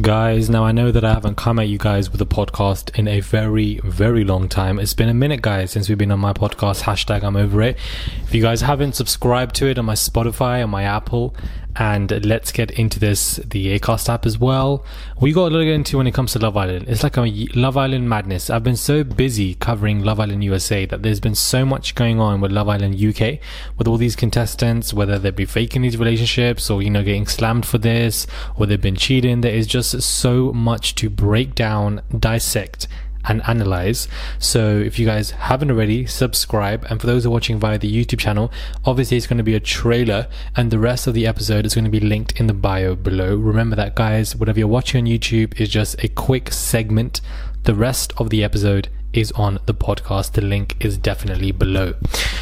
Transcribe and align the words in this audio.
Guys, 0.00 0.48
now 0.48 0.64
I 0.64 0.72
know 0.72 0.90
that 0.90 1.04
I 1.04 1.12
haven't 1.12 1.36
come 1.36 1.58
at 1.58 1.68
you 1.68 1.76
guys 1.76 2.10
with 2.10 2.20
a 2.22 2.26
podcast 2.26 2.98
in 2.98 3.06
a 3.06 3.20
very, 3.20 3.78
very 3.84 4.24
long 4.24 4.48
time. 4.48 4.78
It's 4.78 4.94
been 4.94 5.10
a 5.10 5.14
minute, 5.14 5.42
guys, 5.42 5.70
since 5.70 5.86
we've 5.86 5.98
been 5.98 6.10
on 6.10 6.18
my 6.18 6.32
podcast. 6.32 6.84
Hashtag 6.84 7.22
I'm 7.22 7.36
over 7.36 7.60
it. 7.60 7.76
If 8.22 8.34
you 8.34 8.40
guys 8.40 8.62
haven't 8.62 8.94
subscribed 8.94 9.54
to 9.56 9.66
it 9.66 9.78
on 9.78 9.84
my 9.84 9.92
Spotify, 9.92 10.64
on 10.64 10.70
my 10.70 10.84
Apple, 10.84 11.36
and 11.76 12.24
let's 12.24 12.52
get 12.52 12.70
into 12.72 13.00
this, 13.00 13.36
the 13.36 13.78
Acast 13.78 14.08
app 14.08 14.26
as 14.26 14.38
well. 14.38 14.84
We 15.20 15.32
got 15.32 15.52
a 15.52 15.54
little 15.54 15.72
into 15.72 15.96
when 15.96 16.06
it 16.06 16.12
comes 16.12 16.32
to 16.32 16.38
Love 16.38 16.56
Island. 16.56 16.86
It's 16.88 17.02
like 17.02 17.16
a 17.16 17.22
Love 17.54 17.76
Island 17.76 18.08
madness. 18.08 18.50
I've 18.50 18.64
been 18.64 18.76
so 18.76 19.04
busy 19.04 19.54
covering 19.54 20.04
Love 20.04 20.20
Island 20.20 20.44
USA 20.44 20.84
that 20.86 21.02
there's 21.02 21.20
been 21.20 21.34
so 21.34 21.64
much 21.64 21.94
going 21.94 22.20
on 22.20 22.40
with 22.40 22.52
Love 22.52 22.68
Island 22.68 23.02
UK, 23.02 23.38
with 23.78 23.88
all 23.88 23.96
these 23.96 24.16
contestants, 24.16 24.92
whether 24.92 25.18
they 25.18 25.30
be 25.30 25.44
faking 25.44 25.82
these 25.82 25.96
relationships 25.96 26.68
or, 26.68 26.82
you 26.82 26.90
know, 26.90 27.02
getting 27.02 27.26
slammed 27.26 27.64
for 27.64 27.78
this, 27.78 28.26
or 28.56 28.66
they've 28.66 28.80
been 28.80 28.96
cheating. 28.96 29.40
There 29.40 29.54
is 29.54 29.66
just 29.66 30.00
so 30.02 30.52
much 30.52 30.94
to 30.96 31.08
break 31.08 31.54
down, 31.54 32.02
dissect, 32.16 32.86
and 33.24 33.42
analyze. 33.46 34.08
So 34.38 34.78
if 34.78 34.98
you 34.98 35.06
guys 35.06 35.30
haven't 35.30 35.70
already, 35.70 36.06
subscribe. 36.06 36.84
And 36.90 37.00
for 37.00 37.06
those 37.06 37.24
who 37.24 37.30
are 37.30 37.32
watching 37.32 37.58
via 37.58 37.78
the 37.78 37.92
YouTube 37.92 38.18
channel, 38.18 38.52
obviously 38.84 39.16
it's 39.16 39.26
going 39.26 39.38
to 39.38 39.44
be 39.44 39.54
a 39.54 39.60
trailer 39.60 40.28
and 40.56 40.70
the 40.70 40.78
rest 40.78 41.06
of 41.06 41.14
the 41.14 41.26
episode 41.26 41.66
is 41.66 41.74
going 41.74 41.84
to 41.84 41.90
be 41.90 42.00
linked 42.00 42.38
in 42.40 42.46
the 42.46 42.54
bio 42.54 42.94
below. 42.94 43.36
Remember 43.36 43.76
that 43.76 43.94
guys, 43.94 44.34
whatever 44.36 44.58
you're 44.58 44.68
watching 44.68 45.04
on 45.04 45.10
YouTube 45.10 45.58
is 45.60 45.68
just 45.68 46.02
a 46.02 46.08
quick 46.08 46.52
segment. 46.52 47.20
The 47.64 47.74
rest 47.74 48.12
of 48.16 48.30
the 48.30 48.42
episode 48.42 48.88
is 49.12 49.30
on 49.32 49.58
the 49.66 49.74
podcast. 49.74 50.32
The 50.32 50.40
link 50.40 50.76
is 50.80 50.98
definitely 50.98 51.52
below. 51.52 51.94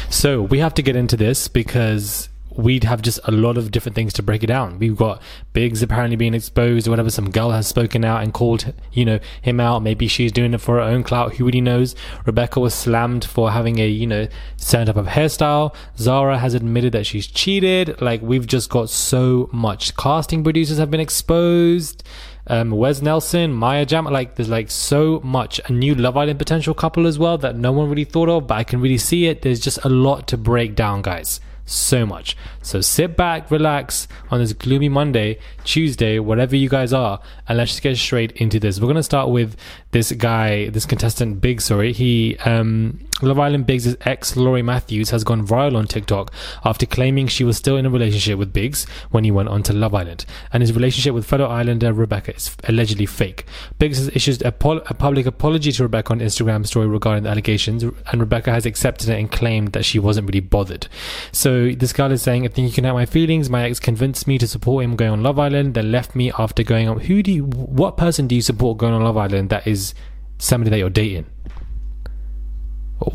So 0.09 0.41
we 0.41 0.59
have 0.59 0.73
to 0.75 0.81
get 0.81 0.95
into 0.95 1.17
this 1.17 1.47
because 1.47 2.29
we'd 2.61 2.83
have 2.83 3.01
just 3.01 3.19
a 3.25 3.31
lot 3.31 3.57
of 3.57 3.71
different 3.71 3.95
things 3.95 4.13
to 4.13 4.23
break 4.23 4.43
it 4.43 4.47
down. 4.47 4.79
We've 4.79 4.95
got 4.95 5.21
Biggs 5.53 5.81
apparently 5.81 6.15
being 6.15 6.33
exposed 6.33 6.87
or 6.87 6.91
whatever. 6.91 7.09
Some 7.09 7.31
girl 7.31 7.51
has 7.51 7.67
spoken 7.67 8.05
out 8.05 8.23
and 8.23 8.33
called, 8.33 8.73
you 8.93 9.05
know, 9.05 9.19
him 9.41 9.59
out. 9.59 9.81
Maybe 9.81 10.07
she's 10.07 10.31
doing 10.31 10.53
it 10.53 10.61
for 10.61 10.75
her 10.75 10.81
own 10.81 11.03
clout. 11.03 11.35
Who 11.35 11.45
really 11.45 11.61
knows? 11.61 11.95
Rebecca 12.25 12.59
was 12.59 12.73
slammed 12.73 13.25
for 13.25 13.51
having 13.51 13.79
a, 13.79 13.87
you 13.87 14.07
know, 14.07 14.27
certain 14.57 14.87
type 14.87 14.97
of 14.97 15.07
hairstyle. 15.07 15.75
Zara 15.97 16.37
has 16.37 16.53
admitted 16.53 16.93
that 16.93 17.05
she's 17.05 17.27
cheated. 17.27 18.01
Like 18.01 18.21
we've 18.21 18.47
just 18.47 18.69
got 18.69 18.89
so 18.89 19.49
much. 19.51 19.95
Casting 19.97 20.43
producers 20.43 20.77
have 20.77 20.91
been 20.91 20.99
exposed. 20.99 22.03
Um, 22.47 22.71
Wes 22.71 23.01
Nelson, 23.01 23.53
Maya 23.53 23.85
Jama, 23.85 24.09
like 24.09 24.35
there's 24.35 24.49
like 24.49 24.71
so 24.71 25.21
much. 25.23 25.61
A 25.65 25.71
new 25.71 25.95
Love 25.95 26.17
Island 26.17 26.39
potential 26.39 26.73
couple 26.73 27.05
as 27.07 27.19
well 27.19 27.37
that 27.37 27.55
no 27.55 27.71
one 27.71 27.89
really 27.89 28.03
thought 28.03 28.29
of, 28.29 28.47
but 28.47 28.55
I 28.55 28.63
can 28.63 28.81
really 28.81 28.97
see 28.97 29.27
it. 29.27 29.41
There's 29.41 29.59
just 29.59 29.83
a 29.85 29.89
lot 29.89 30.27
to 30.29 30.37
break 30.37 30.75
down, 30.75 31.01
guys 31.01 31.39
so 31.65 32.05
much. 32.05 32.35
So 32.61 32.81
sit 32.81 33.17
back, 33.17 33.49
relax 33.51 34.07
on 34.29 34.39
this 34.39 34.53
gloomy 34.53 34.89
Monday, 34.89 35.39
Tuesday, 35.63 36.19
whatever 36.19 36.55
you 36.55 36.69
guys 36.69 36.93
are, 36.93 37.19
and 37.47 37.57
let's 37.57 37.71
just 37.71 37.83
get 37.83 37.97
straight 37.97 38.31
into 38.33 38.59
this. 38.59 38.79
We're 38.79 38.87
gonna 38.87 39.03
start 39.03 39.29
with 39.29 39.55
this 39.91 40.11
guy, 40.11 40.69
this 40.69 40.85
contestant 40.85 41.41
Big, 41.41 41.61
sorry. 41.61 41.93
He 41.93 42.37
um 42.45 42.99
Love 43.21 43.37
Island 43.37 43.67
Biggs' 43.67 43.95
ex 44.01 44.35
Laurie 44.35 44.63
Matthews 44.63 45.11
has 45.11 45.23
gone 45.23 45.45
viral 45.45 45.75
on 45.75 45.85
TikTok 45.85 46.33
after 46.65 46.87
claiming 46.87 47.27
she 47.27 47.43
was 47.43 47.55
still 47.55 47.77
in 47.77 47.85
a 47.85 47.89
relationship 47.89 48.39
with 48.39 48.51
Biggs 48.51 48.85
when 49.11 49.23
he 49.23 49.29
went 49.29 49.47
on 49.47 49.61
to 49.63 49.73
Love 49.73 49.93
Island, 49.93 50.25
and 50.51 50.61
his 50.63 50.73
relationship 50.73 51.13
with 51.13 51.25
fellow 51.25 51.45
Islander 51.45 51.93
Rebecca 51.93 52.35
is 52.35 52.55
allegedly 52.63 53.05
fake. 53.05 53.45
Biggs 53.77 53.99
has 53.99 54.07
issued 54.09 54.41
a, 54.41 54.51
pol- 54.51 54.81
a 54.87 54.95
public 54.95 55.27
apology 55.27 55.71
to 55.71 55.83
Rebecca 55.83 56.13
on 56.13 56.19
Instagram 56.19 56.65
story 56.65 56.87
regarding 56.87 57.23
the 57.23 57.29
allegations, 57.29 57.83
and 57.83 58.19
Rebecca 58.19 58.51
has 58.51 58.65
accepted 58.65 59.09
it 59.09 59.19
and 59.19 59.31
claimed 59.31 59.73
that 59.73 59.85
she 59.85 59.99
wasn't 59.99 60.27
really 60.27 60.39
bothered. 60.39 60.87
So 61.31 61.71
this 61.71 61.93
guy 61.93 62.07
is 62.07 62.23
saying, 62.23 62.45
"I 62.45 62.47
think 62.51 62.67
you 62.67 62.73
can 62.73 62.83
hurt 62.83 62.93
my 62.93 63.05
feelings. 63.05 63.49
My 63.49 63.63
ex 63.63 63.79
convinced 63.79 64.27
me 64.27 64.37
to 64.37 64.47
support 64.47 64.83
him 64.83 64.95
going 64.95 65.11
on 65.11 65.23
Love 65.23 65.39
Island, 65.39 65.73
then 65.73 65.91
left 65.91 66.15
me 66.15 66.31
after 66.37 66.63
going 66.63 66.87
on. 66.87 66.99
Who 67.01 67.23
do 67.23 67.31
you? 67.31 67.45
What 67.45 67.97
person 67.97 68.27
do 68.27 68.35
you 68.35 68.41
support 68.41 68.77
going 68.77 68.93
on 68.93 69.03
Love 69.03 69.17
Island 69.17 69.49
that 69.49 69.65
is 69.65 69.93
somebody 70.37 70.69
that 70.69 70.77
you're 70.77 70.89
dating?" 70.89 71.25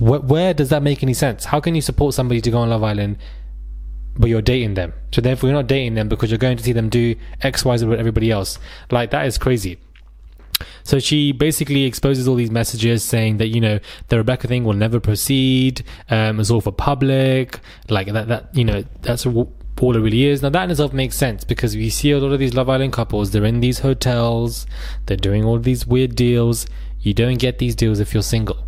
Where, 0.01 0.21
where 0.21 0.53
does 0.53 0.71
that 0.71 0.83
make 0.83 1.03
any 1.03 1.15
sense? 1.15 1.45
How 1.45 1.61
can 1.61 1.77
you 1.77 1.81
support 1.81 2.15
somebody 2.15 2.41
to 2.41 2.51
go 2.51 2.59
on 2.59 2.71
Love 2.71 2.83
Island, 2.83 3.19
but 4.19 4.29
you're 4.29 4.43
dating 4.43 4.75
them? 4.75 4.93
So 5.13 5.21
therefore, 5.21 5.49
you're 5.49 5.59
not 5.59 5.69
dating 5.69 5.95
them 5.95 6.09
because 6.09 6.31
you're 6.31 6.39
going 6.39 6.57
to 6.57 6.65
see 6.65 6.73
them 6.73 6.89
do 6.89 7.15
X, 7.43 7.65
Y, 7.65 7.77
Z 7.77 7.87
with 7.87 8.01
everybody 8.01 8.31
else. 8.31 8.59
Like 8.91 9.11
that 9.13 9.27
is 9.27 9.39
crazy. 9.39 9.79
So 10.85 10.99
she 10.99 11.33
basically 11.33 11.85
exposes 11.85 12.27
all 12.27 12.35
these 12.35 12.51
messages 12.51 13.03
saying 13.03 13.39
that 13.39 13.49
you 13.49 13.61
know 13.61 13.79
the 14.09 14.19
Rebecca 14.19 14.49
thing 14.49 14.65
will 14.65 14.75
never 14.75 15.01
proceed. 15.01 15.85
Um, 16.11 16.41
it's 16.41 16.51
all 16.51 16.61
for 16.61 16.73
public. 16.73 17.61
Like 17.89 18.13
that. 18.13 18.29
That 18.29 18.55
you 18.55 18.65
know 18.65 18.85
that's 19.03 19.27
all 19.27 19.53
it 19.79 20.01
really 20.01 20.25
is. 20.25 20.43
Now 20.43 20.49
that 20.51 20.65
in 20.65 20.71
itself 20.71 20.93
makes 20.93 21.17
sense 21.17 21.45
because 21.45 21.77
we 21.77 21.91
see 21.91 22.11
a 22.13 22.19
lot 22.19 22.33
of 22.33 22.39
these 22.39 22.55
Love 22.55 22.69
Island 22.69 22.93
couples. 22.93 23.31
They're 23.31 23.45
in 23.45 23.61
these 23.61 23.81
hotels. 23.81 24.67
They're 25.07 25.17
doing 25.17 25.45
all 25.45 25.59
these 25.59 25.87
weird 25.87 26.15
deals. 26.15 26.67
You 27.01 27.13
don't 27.15 27.39
get 27.39 27.59
these 27.59 27.75
deals 27.75 28.01
if 28.01 28.15
you're 28.15 28.23
single 28.23 28.67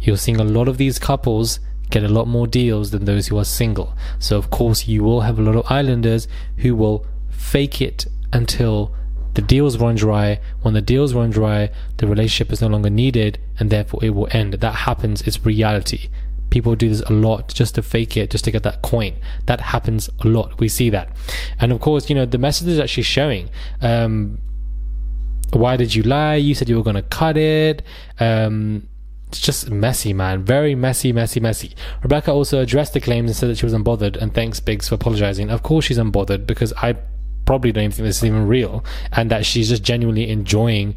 you're 0.00 0.16
seeing 0.16 0.40
a 0.40 0.44
lot 0.44 0.68
of 0.68 0.78
these 0.78 0.98
couples 0.98 1.60
get 1.90 2.04
a 2.04 2.08
lot 2.08 2.28
more 2.28 2.46
deals 2.46 2.90
than 2.90 3.04
those 3.04 3.28
who 3.28 3.38
are 3.38 3.44
single. 3.44 3.96
So, 4.18 4.36
of 4.36 4.50
course, 4.50 4.86
you 4.86 5.02
will 5.02 5.22
have 5.22 5.38
a 5.38 5.42
lot 5.42 5.56
of 5.56 5.70
islanders 5.70 6.28
who 6.58 6.74
will 6.74 7.06
fake 7.30 7.80
it 7.80 8.06
until 8.32 8.94
the 9.38 9.42
deals 9.42 9.78
run 9.78 9.94
dry. 9.94 10.40
When 10.62 10.74
the 10.74 10.82
deals 10.82 11.14
run 11.14 11.30
dry, 11.30 11.70
the 11.98 12.08
relationship 12.08 12.52
is 12.52 12.60
no 12.60 12.66
longer 12.66 12.90
needed 12.90 13.38
and 13.60 13.70
therefore 13.70 14.00
it 14.02 14.10
will 14.10 14.26
end. 14.32 14.54
That 14.54 14.74
happens, 14.74 15.22
it's 15.22 15.46
reality. 15.46 16.08
People 16.50 16.74
do 16.74 16.88
this 16.88 17.02
a 17.02 17.12
lot 17.12 17.46
just 17.54 17.76
to 17.76 17.82
fake 17.82 18.16
it, 18.16 18.32
just 18.32 18.44
to 18.46 18.50
get 18.50 18.64
that 18.64 18.82
coin. 18.82 19.14
That 19.46 19.60
happens 19.60 20.10
a 20.24 20.26
lot. 20.26 20.58
We 20.58 20.68
see 20.68 20.90
that. 20.90 21.16
And 21.60 21.70
of 21.70 21.80
course, 21.80 22.08
you 22.08 22.16
know, 22.16 22.26
the 22.26 22.36
messages 22.36 22.78
that 22.78 22.90
she's 22.90 23.06
showing, 23.06 23.48
um, 23.80 24.38
why 25.52 25.76
did 25.76 25.94
you 25.94 26.02
lie? 26.02 26.34
You 26.34 26.56
said 26.56 26.68
you 26.68 26.76
were 26.76 26.82
going 26.82 26.96
to 26.96 27.02
cut 27.02 27.36
it. 27.36 27.84
Um, 28.18 28.88
it's 29.28 29.38
just 29.38 29.70
messy, 29.70 30.12
man. 30.12 30.42
Very 30.42 30.74
messy, 30.74 31.12
messy, 31.12 31.38
messy. 31.38 31.76
Rebecca 32.02 32.32
also 32.32 32.60
addressed 32.60 32.92
the 32.92 33.00
claims 33.00 33.30
and 33.30 33.36
said 33.36 33.50
that 33.50 33.58
she 33.58 33.66
was 33.66 33.72
unbothered 33.72 34.16
and 34.16 34.34
thanks 34.34 34.58
Biggs 34.58 34.88
for 34.88 34.96
apologizing. 34.96 35.48
Of 35.48 35.62
course 35.62 35.84
she's 35.84 35.98
unbothered 35.98 36.44
because 36.44 36.72
I 36.72 36.96
probably 37.48 37.72
don't 37.72 37.94
think 37.94 38.04
this 38.04 38.18
is 38.18 38.24
even 38.24 38.46
real 38.46 38.84
and 39.10 39.30
that 39.30 39.46
she's 39.46 39.70
just 39.70 39.82
genuinely 39.82 40.28
enjoying 40.28 40.94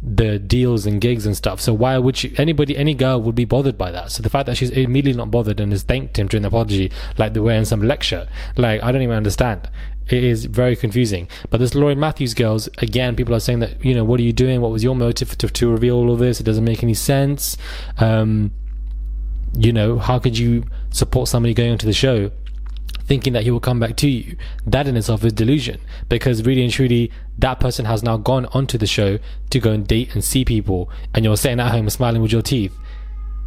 the 0.00 0.38
deals 0.38 0.86
and 0.86 1.00
gigs 1.00 1.26
and 1.26 1.36
stuff. 1.36 1.60
So 1.60 1.74
why 1.74 1.98
would 1.98 2.16
she, 2.16 2.32
anybody, 2.38 2.76
any 2.76 2.94
girl 2.94 3.20
would 3.20 3.34
be 3.34 3.44
bothered 3.44 3.76
by 3.76 3.90
that? 3.90 4.12
So 4.12 4.22
the 4.22 4.30
fact 4.30 4.46
that 4.46 4.56
she's 4.56 4.70
immediately 4.70 5.18
not 5.18 5.32
bothered 5.32 5.58
and 5.58 5.72
has 5.72 5.82
thanked 5.82 6.16
him 6.16 6.28
during 6.28 6.42
the 6.42 6.48
apology, 6.48 6.92
like 7.16 7.32
they 7.34 7.40
were 7.40 7.50
in 7.50 7.64
some 7.64 7.82
lecture, 7.82 8.28
like 8.56 8.80
I 8.80 8.92
don't 8.92 9.02
even 9.02 9.16
understand. 9.16 9.68
It 10.08 10.22
is 10.22 10.44
very 10.44 10.76
confusing. 10.76 11.26
But 11.50 11.58
this 11.58 11.74
Laurie 11.74 11.96
Matthews 11.96 12.32
girls, 12.32 12.68
again, 12.78 13.16
people 13.16 13.34
are 13.34 13.40
saying 13.40 13.58
that, 13.58 13.84
you 13.84 13.92
know, 13.92 14.04
what 14.04 14.20
are 14.20 14.22
you 14.22 14.32
doing? 14.32 14.60
What 14.60 14.70
was 14.70 14.84
your 14.84 14.94
motive 14.94 15.36
to, 15.38 15.48
to 15.48 15.68
reveal 15.68 15.96
all 15.96 16.12
of 16.12 16.20
this? 16.20 16.38
It 16.38 16.44
doesn't 16.44 16.64
make 16.64 16.84
any 16.84 16.94
sense. 16.94 17.56
Um, 17.98 18.52
you 19.52 19.72
know, 19.72 19.98
how 19.98 20.20
could 20.20 20.38
you 20.38 20.62
support 20.90 21.26
somebody 21.26 21.54
going 21.54 21.72
onto 21.72 21.86
the 21.86 21.92
show 21.92 22.30
thinking 23.08 23.32
that 23.32 23.42
he 23.42 23.50
will 23.50 23.58
come 23.58 23.80
back 23.80 23.96
to 23.96 24.08
you. 24.08 24.36
That 24.66 24.86
in 24.86 24.96
itself 24.96 25.24
is 25.24 25.32
delusion 25.32 25.80
because 26.08 26.44
really 26.44 26.62
and 26.62 26.72
truly, 26.72 27.10
that 27.38 27.58
person 27.58 27.86
has 27.86 28.02
now 28.02 28.18
gone 28.18 28.46
onto 28.46 28.78
the 28.78 28.86
show 28.86 29.18
to 29.50 29.58
go 29.58 29.72
and 29.72 29.86
date 29.86 30.14
and 30.14 30.22
see 30.22 30.44
people, 30.44 30.90
and 31.14 31.24
you're 31.24 31.36
sitting 31.36 31.58
at 31.60 31.72
home 31.72 31.88
smiling 31.90 32.22
with 32.22 32.32
your 32.32 32.42
teeth, 32.42 32.76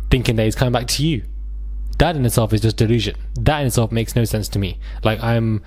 thinking 0.09 0.35
that 0.35 0.43
he's 0.43 0.55
coming 0.55 0.73
back 0.73 0.87
to 0.87 1.05
you. 1.05 1.23
That 1.99 2.15
in 2.15 2.25
itself 2.25 2.51
is 2.51 2.61
just 2.61 2.77
delusion. 2.77 3.15
That 3.35 3.61
in 3.61 3.67
itself 3.67 3.91
makes 3.91 4.15
no 4.15 4.25
sense 4.25 4.47
to 4.49 4.59
me. 4.59 4.79
Like 5.03 5.21
I'm 5.21 5.63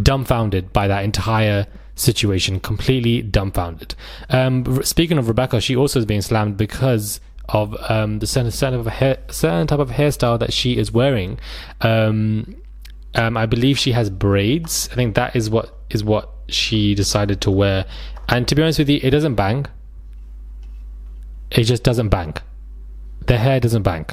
dumbfounded 0.00 0.72
by 0.72 0.88
that 0.88 1.04
entire 1.04 1.66
situation, 1.94 2.58
completely 2.60 3.22
dumbfounded. 3.22 3.94
Um, 4.30 4.82
speaking 4.82 5.18
of 5.18 5.28
Rebecca, 5.28 5.60
she 5.60 5.76
also 5.76 5.98
is 5.98 6.06
being 6.06 6.22
slammed 6.22 6.56
because 6.56 7.20
of 7.48 7.76
um, 7.90 8.20
the 8.20 8.26
certain, 8.26 8.50
certain, 8.50 9.66
type 9.66 9.78
of 9.78 9.90
hairstyle 9.90 10.38
that 10.38 10.52
she 10.52 10.78
is 10.78 10.90
wearing. 10.90 11.38
Um, 11.82 12.56
um, 13.14 13.36
I 13.36 13.46
believe 13.46 13.78
she 13.78 13.92
has 13.92 14.10
braids. 14.10 14.88
I 14.92 14.94
think 14.94 15.14
that 15.14 15.36
is 15.36 15.48
what 15.50 15.74
is 15.90 16.02
what 16.02 16.30
she 16.48 16.94
decided 16.94 17.40
to 17.42 17.50
wear. 17.50 17.86
And 18.28 18.48
to 18.48 18.54
be 18.54 18.62
honest 18.62 18.78
with 18.78 18.88
you, 18.88 19.00
it 19.02 19.10
doesn't 19.10 19.34
bang. 19.34 19.66
It 21.50 21.64
just 21.64 21.82
doesn't 21.82 22.08
bang. 22.08 22.34
The 23.26 23.38
hair 23.38 23.60
doesn't 23.60 23.82
bang. 23.82 24.06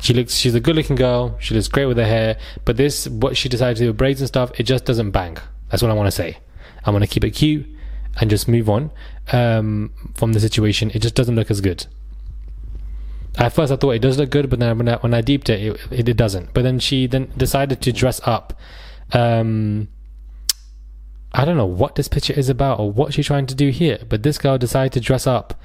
She 0.00 0.12
looks 0.12 0.34
she's 0.34 0.54
a 0.54 0.60
good 0.60 0.76
looking 0.76 0.96
girl, 0.96 1.36
she 1.40 1.54
looks 1.54 1.68
great 1.68 1.86
with 1.86 1.96
her 1.96 2.04
hair, 2.04 2.38
but 2.64 2.76
this 2.76 3.08
what 3.08 3.36
she 3.36 3.48
decided 3.48 3.76
to 3.78 3.84
do 3.84 3.88
with 3.88 3.96
braids 3.96 4.20
and 4.20 4.28
stuff, 4.28 4.50
it 4.58 4.64
just 4.64 4.84
doesn't 4.84 5.12
bang. 5.12 5.38
That's 5.70 5.82
what 5.82 5.90
I 5.90 5.94
want 5.94 6.08
to 6.08 6.12
say. 6.12 6.38
I 6.84 6.90
want 6.90 7.02
to 7.02 7.08
keep 7.08 7.24
it 7.24 7.30
cute 7.30 7.66
and 8.20 8.30
just 8.30 8.46
move 8.48 8.68
on 8.68 8.90
um, 9.32 9.92
from 10.14 10.32
the 10.32 10.40
situation. 10.40 10.90
It 10.94 11.00
just 11.00 11.14
doesn't 11.14 11.34
look 11.34 11.50
as 11.50 11.60
good. 11.60 11.86
At 13.36 13.52
first, 13.52 13.72
I 13.72 13.76
thought 13.76 13.90
it 13.90 13.98
does 14.00 14.18
look 14.18 14.30
good, 14.30 14.48
but 14.48 14.60
then 14.60 14.78
when 14.78 14.88
I, 14.88 14.96
when 14.96 15.12
I 15.12 15.20
deeped 15.20 15.50
it, 15.50 15.78
it, 15.90 16.08
it 16.08 16.16
doesn't. 16.16 16.54
But 16.54 16.62
then 16.62 16.78
she 16.78 17.06
then 17.06 17.32
decided 17.36 17.80
to 17.82 17.92
dress 17.92 18.20
up. 18.24 18.58
Um, 19.12 19.88
I 21.32 21.44
don't 21.44 21.56
know 21.56 21.66
what 21.66 21.96
this 21.96 22.06
picture 22.06 22.32
is 22.32 22.48
about 22.48 22.78
or 22.78 22.92
what 22.92 23.12
she's 23.12 23.26
trying 23.26 23.46
to 23.46 23.54
do 23.56 23.70
here, 23.70 23.98
but 24.08 24.22
this 24.22 24.38
girl 24.38 24.56
decided 24.56 24.92
to 24.92 25.00
dress 25.00 25.26
up. 25.26 25.60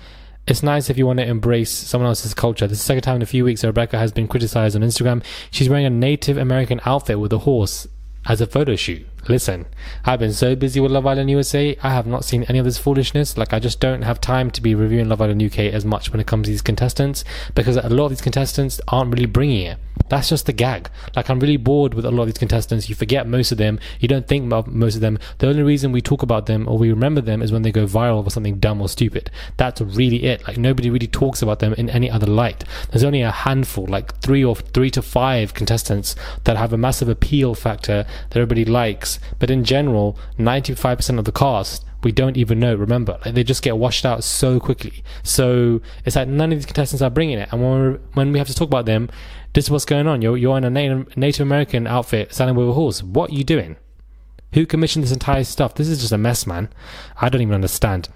It's 0.48 0.64
nice 0.64 0.90
if 0.90 0.98
you 0.98 1.06
want 1.06 1.20
to 1.20 1.28
embrace 1.28 1.70
someone 1.70 2.08
else's 2.08 2.34
culture. 2.34 2.66
This 2.66 2.80
is 2.80 2.84
the 2.84 2.88
second 2.88 3.04
time 3.04 3.18
in 3.18 3.22
a 3.22 3.28
few 3.28 3.46
weeks 3.46 3.64
Rebecca 3.64 4.00
has 4.00 4.12
been 4.12 4.28
criticized 4.28 4.76
on 4.76 4.82
Instagram. 4.82 5.24
She's 5.52 5.70
wearing 5.70 5.86
a 5.86 5.92
Native 5.92 6.38
American 6.38 6.82
outfit 6.86 7.20
with 7.20 7.32
a 7.34 7.40
horse 7.40 7.88
as 8.26 8.42
a 8.42 8.48
photo 8.48 8.76
shoot. 8.76 9.06
Listen, 9.28 9.66
I've 10.06 10.20
been 10.20 10.34
so 10.34 10.56
busy 10.56 10.80
with 10.80 10.92
Love 10.92 11.06
Island 11.06 11.30
USA, 11.30 11.78
I 11.84 11.90
have 11.90 12.08
not 12.08 12.26
seen 12.26 12.44
any 12.44 12.58
of 12.58 12.66
this 12.66 12.78
foolishness. 12.78 13.38
Like, 13.38 13.54
I 13.54 13.60
just 13.60 13.80
don't 13.80 14.02
have 14.04 14.22
time 14.22 14.50
to 14.52 14.62
be 14.62 14.74
reviewing 14.74 15.10
Love 15.10 15.22
Island 15.22 15.44
UK 15.44 15.60
as 15.60 15.86
much 15.86 16.12
when 16.12 16.20
it 16.20 16.28
comes 16.28 16.46
to 16.46 16.52
these 16.52 16.62
contestants 16.62 17.24
because 17.54 17.78
a 17.78 17.90
lot 17.90 18.06
of 18.06 18.12
these 18.12 18.22
contestants 18.22 18.80
aren't 18.88 19.12
really 19.12 19.26
bringing 19.26 19.66
it. 19.66 19.78
That's 20.10 20.30
just 20.30 20.46
the 20.46 20.54
gag. 20.54 20.90
Like, 21.16 21.30
I'm 21.30 21.40
really 21.40 21.58
bored 21.58 21.94
with 21.94 22.06
a 22.06 22.12
lot 22.12 22.24
of 22.24 22.28
these 22.30 22.38
contestants. 22.38 22.90
You 22.90 22.96
forget 22.96 23.28
most 23.28 23.52
of 23.52 23.58
them. 23.58 23.80
You 24.00 24.08
don't 24.08 24.28
think 24.28 24.46
about 24.46 24.68
most 24.68 24.96
of 24.96 25.02
them. 25.02 25.20
The 25.38 25.48
only 25.48 25.64
reason 25.64 25.92
we 25.92 26.02
talk 26.02 26.24
about 26.24 26.46
them 26.46 26.68
or 26.68 26.78
we 26.78 26.90
remember 26.90 27.22
them 27.22 27.42
is 27.42 27.52
when 27.52 27.62
they 27.62 27.72
go 27.72 27.86
viral 27.86 28.24
for 28.24 28.30
something 28.30 28.58
dumb 28.60 28.82
or 28.82 28.90
stupid. 28.90 29.30
That's 29.58 29.82
really 29.82 30.24
it. 30.24 30.48
Like, 30.48 30.58
nobody 30.58 30.90
really 30.90 31.08
talks 31.08 31.42
about 31.42 31.60
them 31.60 31.74
in 31.74 31.90
any 31.90 32.10
other 32.10 32.28
light. 32.28 32.64
There's 32.90 33.04
only 33.04 33.22
a 33.22 33.32
handful, 33.32 33.86
like 33.86 34.16
three 34.22 34.44
or 34.44 34.56
three 34.56 34.90
to 34.92 35.02
five 35.02 35.54
contestants 35.54 36.16
that 36.46 36.58
have 36.58 36.74
a 36.74 36.78
massive 36.78 37.10
appeal 37.10 37.54
factor 37.54 38.06
that 38.30 38.40
everybody 38.40 38.66
likes. 38.66 39.09
But 39.40 39.50
in 39.50 39.64
general, 39.64 40.20
95% 40.38 41.18
of 41.18 41.26
the 41.26 41.32
cast 41.32 41.86
we 42.04 42.12
don't 42.12 42.38
even 42.38 42.60
know. 42.60 42.76
Remember, 42.76 43.20
like 43.26 43.34
they 43.34 43.44
just 43.44 43.62
get 43.62 43.78
washed 43.78 44.06
out 44.06 44.24
so 44.24 44.60
quickly. 44.60 45.04
So 45.24 45.82
it's 46.06 46.16
like 46.16 46.28
none 46.28 46.52
of 46.52 46.58
these 46.58 46.66
contestants 46.66 47.02
are 47.02 47.10
bringing 47.10 47.40
it. 47.40 47.50
And 47.52 47.62
when 47.62 48.00
when 48.14 48.32
we 48.32 48.40
have 48.40 48.48
to 48.48 48.56
talk 48.56 48.68
about 48.68 48.86
them, 48.86 49.10
this 49.54 49.66
is 49.66 49.72
what's 49.72 49.86
going 49.86 50.08
on. 50.08 50.22
You're, 50.22 50.38
you're 50.38 50.58
in 50.58 50.64
a 50.64 50.70
Native, 50.70 51.18
Native 51.18 51.46
American 51.46 51.88
outfit 51.88 52.34
selling 52.34 52.56
with 52.56 52.70
a 52.70 52.74
horse. 52.74 53.04
What 53.04 53.32
are 53.32 53.36
you 53.36 53.44
doing? 53.44 53.76
Who 54.54 54.66
commissioned 54.66 55.04
this 55.04 55.12
entire 55.12 55.44
stuff? 55.44 55.76
This 55.76 55.88
is 55.88 56.00
just 56.00 56.12
a 56.12 56.18
mess, 56.18 56.48
man. 56.48 56.70
I 57.20 57.30
don't 57.30 57.42
even 57.42 57.54
understand. 57.54 58.10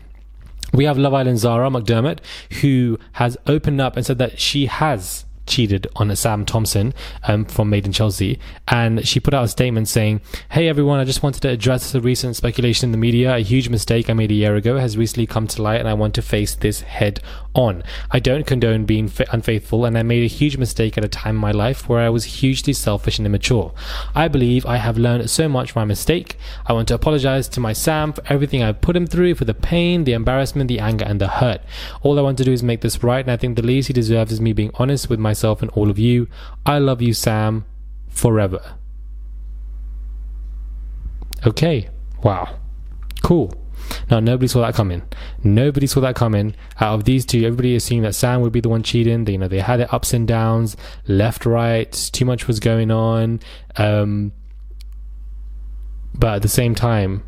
We 0.74 0.86
have 0.86 0.98
Love 0.98 1.14
Island 1.14 1.38
Zara 1.38 1.70
McDermott, 1.70 2.20
who 2.62 2.98
has 3.14 3.38
opened 3.46 3.80
up 3.80 3.96
and 3.96 4.06
said 4.06 4.18
that 4.18 4.40
she 4.40 4.66
has 4.66 5.26
cheated 5.46 5.88
on 5.96 6.16
Sam 6.16 6.46
Thompson 6.46 6.94
um, 7.28 7.46
from 7.46 7.70
Made 7.70 7.86
in 7.86 7.92
Chelsea. 7.92 8.40
And 8.68 9.08
she 9.08 9.20
put 9.20 9.34
out 9.34 9.44
a 9.44 9.48
statement 9.48 9.88
saying, 9.88 10.22
Hey 10.52 10.68
everyone, 10.68 11.00
I 11.00 11.06
just 11.06 11.24
wanted 11.24 11.42
to 11.42 11.50
address 11.50 11.92
the 11.92 12.02
recent 12.02 12.36
speculation 12.36 12.88
in 12.88 12.92
the 12.92 12.98
media. 12.98 13.36
A 13.36 13.40
huge 13.40 13.70
mistake 13.70 14.10
I 14.10 14.14
made 14.14 14.32
a 14.32 14.36
year 14.36 14.56
ago 14.56 14.78
has 14.78 14.98
recently 14.98 15.28
come 15.28 15.48
to 15.48 15.62
light 15.62 15.80
and 15.80 15.90
I 15.90 15.94
want 15.94 16.16
to 16.16 16.22
face 16.22 16.56
this 16.56 16.82
head 16.82 17.22
on. 17.54 17.84
I 18.12 18.20
don't 18.20 18.46
condone 18.46 18.86
being 18.86 19.12
unfaithful 19.32 19.86
and 19.86 19.98
I 19.98 20.04
made 20.04 20.24
a 20.24 20.28
huge 20.28 20.58
mistake 20.58 20.98
at 20.98 21.06
a 21.06 21.08
time 21.08 21.36
in 21.36 21.42
my 21.42 21.52
life 21.52 21.88
where 21.88 22.00
I 22.00 22.10
was 22.10 22.24
hugely 22.26 22.74
selfish 22.74 23.18
and 23.18 23.26
immature. 23.26 23.74
I 24.16 24.28
believe 24.28 24.66
I 24.66 24.78
have 24.78 24.98
learned 24.98 25.30
so 25.30 25.48
much 25.48 25.72
from 25.72 25.82
my 25.82 25.86
mistake. 25.86 26.38
I 26.66 26.74
want 26.74 26.88
to 26.90 26.96
apologize 26.96 27.48
to 27.50 27.60
my 27.60 27.74
Sam 27.74 28.14
for 28.14 28.24
everything 28.28 28.64
I've 28.64 28.82
put 28.82 28.96
him 28.96 29.08
through, 29.08 29.36
for 29.36 29.46
the 29.46 29.54
pain, 29.54 30.04
the 30.04 30.14
embarrassment, 30.14 30.68
the 30.68 30.80
anger, 30.80 31.06
and 31.06 31.20
the 31.20 31.28
hurt. 31.28 31.62
All 32.02 32.18
I 32.18 32.22
want 32.22 32.38
to 32.40 32.44
do 32.44 32.52
is 32.52 32.64
make 32.64 32.82
this 32.82 33.04
right 33.04 33.24
and 33.24 33.32
I 33.32 33.38
think 33.38 33.56
the 33.56 33.62
least 33.62 33.88
he 33.88 33.94
deserves 33.94 34.32
is 34.32 34.42
me 34.42 34.54
being 34.54 34.72
honest 34.76 35.10
with 35.10 35.20
my 35.20 35.33
myself 35.34 35.62
and 35.64 35.72
all 35.72 35.90
of 35.90 35.98
you. 35.98 36.28
I 36.66 36.78
love 36.78 37.02
you, 37.02 37.14
Sam, 37.14 37.66
forever. 38.08 38.76
Okay. 41.46 41.90
Wow. 42.22 42.60
Cool. 43.24 43.54
Now, 44.10 44.20
nobody 44.20 44.48
saw 44.48 44.62
that 44.62 44.76
coming. 44.76 45.02
Nobody 45.44 45.88
saw 45.88 46.00
that 46.02 46.16
coming. 46.16 46.56
Out 46.80 46.94
of 46.96 47.04
these 47.04 47.26
two, 47.26 47.40
everybody 47.40 47.74
is 47.76 47.84
seeing 47.84 48.04
that 48.04 48.16
Sam 48.16 48.42
would 48.42 48.54
be 48.54 48.62
the 48.62 48.70
one 48.70 48.84
cheating. 48.84 49.26
They, 49.26 49.34
you 49.34 49.38
know, 49.40 49.48
they 49.48 49.60
had 49.60 49.80
it 49.82 49.94
ups 49.94 50.14
and 50.14 50.28
downs, 50.28 50.78
left, 51.08 51.46
right. 51.46 51.92
Too 52.14 52.26
much 52.26 52.48
was 52.48 52.60
going 52.60 52.92
on. 52.92 53.40
Um, 53.76 54.32
but 56.14 56.36
at 56.36 56.42
the 56.44 56.48
same 56.48 56.76
time, 56.76 57.24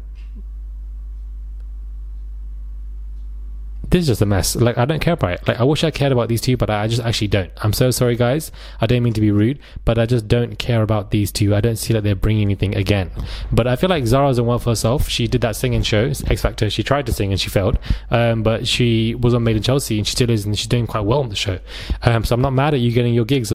this 3.95 4.01
is 4.01 4.07
just 4.07 4.21
a 4.21 4.25
mess. 4.25 4.57
Like, 4.57 4.77
I 4.77 4.83
don't 4.83 4.99
care 4.99 5.13
about 5.13 5.31
it. 5.31 5.47
Like, 5.47 5.57
I 5.57 5.63
wish 5.63 5.85
I 5.85 5.89
cared 5.89 6.11
about 6.11 6.27
these 6.27 6.41
two, 6.41 6.57
but 6.57 6.69
I 6.69 6.85
just 6.87 7.01
actually 7.01 7.29
don't. 7.29 7.49
I'm 7.63 7.71
so 7.71 7.91
sorry, 7.91 8.17
guys. 8.17 8.51
I 8.81 8.87
don't 8.87 9.01
mean 9.01 9.13
to 9.13 9.21
be 9.21 9.31
rude, 9.31 9.57
but 9.85 9.97
I 9.97 10.05
just 10.05 10.27
don't 10.27 10.59
care 10.59 10.81
about 10.81 11.11
these 11.11 11.31
two. 11.31 11.55
I 11.55 11.61
don't 11.61 11.77
see 11.77 11.93
that 11.93 12.03
they're 12.03 12.13
bringing 12.13 12.41
anything 12.41 12.75
again. 12.75 13.09
But 13.53 13.67
I 13.67 13.77
feel 13.77 13.89
like 13.89 14.05
Zara's 14.05 14.35
done 14.35 14.47
well 14.47 14.59
for 14.59 14.71
herself. 14.71 15.07
She 15.07 15.27
did 15.29 15.39
that 15.41 15.55
singing 15.55 15.81
show, 15.81 16.11
X 16.27 16.41
Factor. 16.41 16.69
She 16.69 16.83
tried 16.83 17.05
to 17.05 17.13
sing 17.13 17.31
and 17.31 17.39
she 17.39 17.49
failed. 17.49 17.79
Um, 18.11 18.43
but 18.43 18.67
she 18.67 19.15
was 19.15 19.33
on 19.33 19.45
Made 19.45 19.55
in 19.55 19.63
Chelsea 19.63 19.97
and 19.97 20.05
she 20.05 20.11
still 20.11 20.29
is, 20.29 20.45
and 20.45 20.59
she's 20.59 20.67
doing 20.67 20.87
quite 20.87 21.05
well 21.05 21.21
on 21.21 21.29
the 21.29 21.35
show. 21.37 21.59
Um, 22.01 22.25
so 22.25 22.35
I'm 22.35 22.41
not 22.41 22.51
mad 22.51 22.73
at 22.73 22.81
you 22.81 22.91
getting 22.91 23.13
your 23.13 23.23
gigs. 23.23 23.54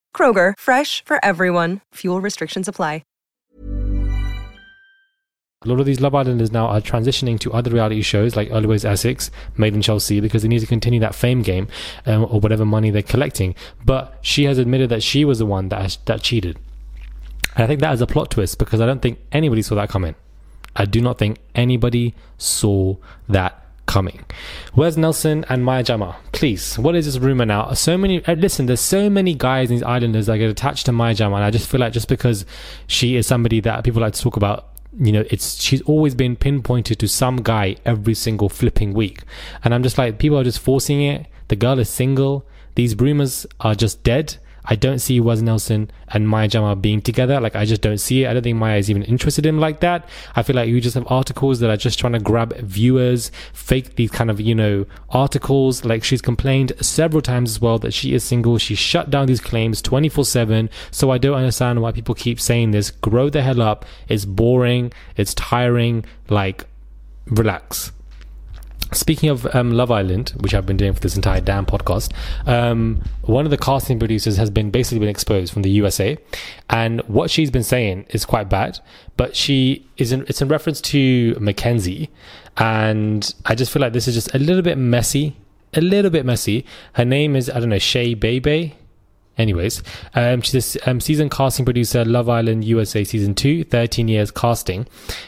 Kroger, 0.15 0.53
fresh 0.55 1.03
for 1.03 1.17
everyone. 1.25 1.79
Fuel 1.95 2.21
restrictions 2.21 2.67
apply. 2.67 3.01
A 5.63 5.69
lot 5.69 5.79
of 5.79 5.85
these 5.85 6.01
Love 6.01 6.15
Islanders 6.15 6.51
now 6.51 6.65
are 6.65 6.81
transitioning 6.81 7.39
to 7.41 7.53
other 7.53 7.69
reality 7.69 8.01
shows 8.01 8.35
like 8.35 8.49
Always 8.49 8.83
Essex, 8.83 9.29
Made 9.57 9.75
in 9.75 9.83
Chelsea, 9.83 10.19
because 10.19 10.41
they 10.41 10.47
need 10.47 10.61
to 10.61 10.65
continue 10.65 10.99
that 11.01 11.13
fame 11.13 11.43
game 11.43 11.67
um, 12.07 12.23
or 12.23 12.39
whatever 12.39 12.65
money 12.65 12.89
they're 12.89 13.03
collecting. 13.03 13.53
But 13.85 14.17
she 14.21 14.45
has 14.45 14.57
admitted 14.57 14.89
that 14.89 15.03
she 15.03 15.23
was 15.23 15.37
the 15.37 15.45
one 15.45 15.69
that 15.69 15.99
that 16.05 16.23
cheated. 16.23 16.57
And 17.53 17.63
I 17.63 17.67
think 17.67 17.79
that 17.81 17.93
is 17.93 18.01
a 18.01 18.07
plot 18.07 18.31
twist 18.31 18.57
because 18.57 18.81
I 18.81 18.87
don't 18.87 19.03
think 19.03 19.19
anybody 19.31 19.61
saw 19.61 19.75
that 19.75 19.89
coming. 19.89 20.15
I 20.75 20.85
do 20.85 20.99
not 20.99 21.19
think 21.19 21.37
anybody 21.53 22.15
saw 22.39 22.95
that 23.29 23.60
coming. 23.91 24.23
Wes 24.73 24.95
Nelson 24.95 25.43
and 25.49 25.65
Maya 25.65 25.83
Jama? 25.83 26.15
Please, 26.31 26.79
what 26.79 26.95
is 26.95 27.05
this 27.05 27.17
rumor 27.17 27.45
now? 27.45 27.73
So 27.73 27.97
many, 27.97 28.23
uh, 28.25 28.35
listen, 28.35 28.65
there's 28.65 28.79
so 28.79 29.09
many 29.09 29.35
guys 29.35 29.69
in 29.69 29.75
these 29.75 29.83
islanders 29.83 30.27
that 30.27 30.37
get 30.37 30.49
attached 30.49 30.85
to 30.85 30.93
Maya 30.93 31.13
Jama, 31.13 31.35
and 31.35 31.43
I 31.43 31.51
just 31.51 31.69
feel 31.69 31.81
like 31.81 31.91
just 31.91 32.07
because 32.07 32.45
she 32.87 33.17
is 33.17 33.27
somebody 33.27 33.59
that 33.59 33.83
people 33.83 34.01
like 34.01 34.13
to 34.13 34.21
talk 34.21 34.37
about, 34.37 34.69
you 34.97 35.11
know, 35.11 35.25
it's 35.29 35.61
she's 35.61 35.81
always 35.81 36.15
been 36.15 36.37
pinpointed 36.37 36.99
to 36.99 37.07
some 37.09 37.41
guy 37.43 37.75
every 37.85 38.13
single 38.13 38.47
flipping 38.47 38.93
week, 38.93 39.23
and 39.61 39.73
I'm 39.73 39.83
just 39.83 39.97
like, 39.97 40.19
people 40.19 40.39
are 40.39 40.45
just 40.45 40.59
forcing 40.59 41.01
it. 41.01 41.27
The 41.49 41.57
girl 41.57 41.77
is 41.77 41.89
single. 41.89 42.47
These 42.75 42.95
rumors 42.95 43.45
are 43.59 43.75
just 43.75 44.03
dead. 44.03 44.37
I 44.65 44.75
don't 44.75 44.99
see 44.99 45.19
Wes 45.19 45.41
Nelson 45.41 45.89
and 46.09 46.27
Maya 46.27 46.47
Jama 46.47 46.75
being 46.75 47.01
together. 47.01 47.39
Like, 47.39 47.55
I 47.55 47.65
just 47.65 47.81
don't 47.81 47.97
see 47.97 48.23
it. 48.23 48.29
I 48.29 48.33
don't 48.33 48.43
think 48.43 48.57
Maya 48.57 48.77
is 48.77 48.89
even 48.89 49.03
interested 49.03 49.45
in 49.45 49.59
like 49.59 49.79
that. 49.79 50.07
I 50.35 50.43
feel 50.43 50.55
like 50.55 50.69
you 50.69 50.79
just 50.79 50.95
have 50.95 51.11
articles 51.11 51.59
that 51.59 51.69
are 51.69 51.77
just 51.77 51.99
trying 51.99 52.13
to 52.13 52.19
grab 52.19 52.55
viewers, 52.57 53.31
fake 53.53 53.95
these 53.95 54.11
kind 54.11 54.29
of, 54.29 54.39
you 54.39 54.53
know, 54.53 54.85
articles. 55.09 55.83
Like, 55.83 56.03
she's 56.03 56.21
complained 56.21 56.73
several 56.81 57.21
times 57.21 57.51
as 57.51 57.61
well 57.61 57.79
that 57.79 57.93
she 57.93 58.13
is 58.13 58.23
single. 58.23 58.57
She 58.57 58.75
shut 58.75 59.09
down 59.09 59.27
these 59.27 59.41
claims 59.41 59.81
24 59.81 60.25
7. 60.25 60.69
So 60.91 61.11
I 61.11 61.17
don't 61.17 61.35
understand 61.35 61.81
why 61.81 61.91
people 61.91 62.15
keep 62.15 62.39
saying 62.39 62.71
this. 62.71 62.91
Grow 62.91 63.29
the 63.29 63.41
hell 63.41 63.61
up. 63.61 63.85
It's 64.07 64.25
boring. 64.25 64.93
It's 65.17 65.33
tiring. 65.33 66.05
Like, 66.29 66.65
relax. 67.25 67.91
Speaking 68.93 69.29
of 69.29 69.47
um, 69.55 69.71
Love 69.71 69.89
Island, 69.89 70.33
which 70.41 70.53
I've 70.53 70.65
been 70.65 70.75
doing 70.75 70.93
for 70.93 70.99
this 70.99 71.15
entire 71.15 71.39
damn 71.39 71.65
podcast, 71.65 72.11
um, 72.45 73.01
one 73.21 73.45
of 73.45 73.51
the 73.51 73.57
casting 73.57 73.97
producers 73.99 74.35
has 74.35 74.49
been 74.49 74.69
basically 74.69 74.99
been 74.99 75.07
exposed 75.07 75.53
from 75.53 75.61
the 75.61 75.69
USA, 75.69 76.17
and 76.69 76.99
what 77.01 77.31
she's 77.31 77.49
been 77.49 77.63
saying 77.63 78.05
is 78.09 78.25
quite 78.25 78.49
bad. 78.49 78.79
But 79.15 79.35
she 79.35 79.85
is 79.95 80.11
in, 80.11 80.25
it's 80.27 80.41
in 80.41 80.49
reference 80.49 80.81
to 80.81 81.37
Mackenzie, 81.39 82.09
and 82.57 83.33
I 83.45 83.55
just 83.55 83.71
feel 83.71 83.81
like 83.81 83.93
this 83.93 84.09
is 84.09 84.15
just 84.15 84.35
a 84.35 84.39
little 84.39 84.61
bit 84.61 84.77
messy, 84.77 85.37
a 85.73 85.81
little 85.81 86.11
bit 86.11 86.25
messy. 86.25 86.65
Her 86.93 87.05
name 87.05 87.37
is 87.37 87.49
I 87.49 87.59
don't 87.59 87.69
know 87.69 87.79
Shay 87.79 88.13
Bebe. 88.13 88.75
Anyways, 89.37 89.81
um, 90.13 90.41
she's 90.41 90.75
a 90.75 90.89
um, 90.89 90.99
season 90.99 91.29
casting 91.29 91.63
producer, 91.65 92.03
Love 92.03 92.27
Island 92.27 92.65
USA 92.65 93.03
season 93.03 93.33
2, 93.33 93.63
13 93.63 94.07
years 94.07 94.29
casting. 94.29 94.85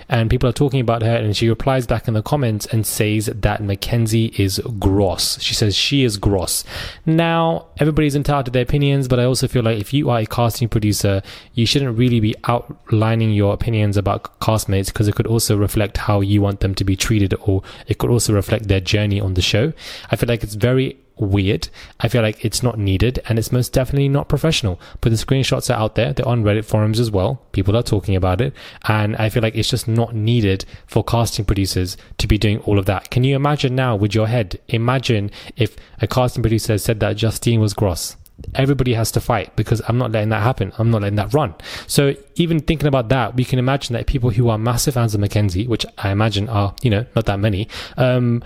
And 0.10 0.30
people 0.30 0.50
are 0.50 0.54
talking 0.54 0.82
about 0.82 1.02
her, 1.02 1.16
and 1.16 1.36
she 1.36 1.48
replies 1.48 1.88
back 1.88 2.08
in 2.08 2.14
the 2.14 2.22
comments 2.22 2.66
and 2.68 2.86
says 2.86 3.28
that 3.28 3.64
Mackenzie 3.64 4.34
is 4.38 4.60
gross. 4.78 5.40
She 5.42 5.54
says 5.54 5.76
she 5.76 6.04
is 6.04 6.18
gross. 6.18 6.66
Now, 7.06 7.68
everybody's 7.78 8.16
entitled 8.16 8.46
to 8.46 8.52
their 8.52 8.64
opinions, 8.64 9.08
but 9.08 9.20
I 9.20 9.24
also 9.24 9.48
feel 9.48 9.64
like 9.64 9.80
if 9.80 9.94
you 9.94 10.10
are 10.10 10.20
a 10.20 10.26
casting 10.26 10.68
producer, 10.68 11.22
you 11.54 11.66
shouldn't 11.66 11.98
really 11.98 12.20
be 12.20 12.36
outlining 12.48 13.32
your 13.32 13.54
opinions 13.54 13.96
about 13.96 14.40
castmates 14.42 14.88
because 14.88 15.08
it 15.08 15.16
could 15.16 15.28
also 15.28 15.58
reflect 15.58 15.98
how 15.98 16.20
you 16.20 16.42
want 16.42 16.60
them 16.60 16.76
to 16.76 16.84
be 16.84 16.98
treated, 16.98 17.34
or 17.42 17.64
it 17.88 18.00
could 18.00 18.10
also 18.10 18.34
reflect 18.34 18.68
their 18.68 18.82
journey 18.82 19.22
on 19.22 19.36
the 19.36 19.42
show. 19.42 19.72
I 20.12 20.18
feel 20.18 20.28
like 20.28 20.44
it's 20.44 20.56
very 20.56 20.98
weird. 21.18 21.70
I 22.00 22.08
feel 22.08 22.22
like 22.22 22.44
it's 22.44 22.64
not 22.64 22.78
needed 22.78 23.22
and 23.28 23.38
it's 23.38 23.52
most 23.52 23.74
definitely 23.74 24.10
not 24.10 24.30
professional. 24.30 24.80
But 25.02 25.12
the 25.12 25.18
screenshots 25.18 25.70
are 25.70 25.80
out 25.80 25.96
there. 25.96 26.14
They're 26.14 26.28
on 26.28 26.44
Reddit 26.44 26.66
forums 26.66 27.00
as 27.00 27.12
well. 27.12 27.42
People 27.52 27.78
are 27.78 27.84
talking 27.84 28.16
about 28.16 28.42
it. 28.42 28.54
And 28.88 29.16
I 29.18 29.30
feel 29.30 29.44
like 29.44 29.56
it's 29.56 29.70
just 29.70 29.88
not 29.88 30.16
needed 30.16 30.66
for 30.88 31.04
casting 31.04 31.46
producers 31.46 31.98
to 32.18 32.28
be 32.28 32.38
doing 32.38 32.60
all 32.60 32.80
of 32.80 32.86
that. 32.86 33.10
Can 33.10 33.24
you 33.24 33.36
imagine 33.36 33.76
now 33.76 33.96
with 33.96 34.16
your 34.16 34.28
head? 34.28 34.60
Imagine 34.70 35.32
if 35.56 35.76
a 36.02 36.08
casting 36.08 36.44
producer 36.44 36.78
said 36.78 37.00
that 37.00 37.18
Justine 37.18 37.60
was 37.60 37.74
gross. 37.74 38.16
Everybody 38.56 38.94
has 38.94 39.12
to 39.12 39.22
fight 39.22 39.56
because 39.56 39.82
I'm 39.88 39.98
not 39.98 40.12
letting 40.12 40.30
that 40.30 40.42
happen. 40.42 40.74
I'm 40.78 40.90
not 40.90 41.02
letting 41.02 41.18
that 41.18 41.34
run. 41.34 41.54
So 41.88 42.16
even 42.36 42.60
thinking 42.60 42.88
about 42.88 43.10
that, 43.10 43.36
we 43.36 43.46
can 43.46 43.60
imagine 43.60 43.94
that 43.94 44.08
people 44.08 44.32
who 44.32 44.50
are 44.50 44.58
massive 44.58 44.96
fans 44.96 45.14
of 45.14 45.22
Mackenzie, 45.22 45.68
which 45.68 45.86
I 46.00 46.12
imagine 46.12 46.50
are, 46.50 46.74
you 46.82 46.90
know, 46.90 47.06
not 47.16 47.26
that 47.28 47.40
many, 47.40 47.70
um, 47.96 48.44